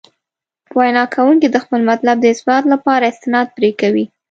[0.77, 4.05] وینا کوونکي د خپل مطلب د اثبات لپاره استناد پرې کوي.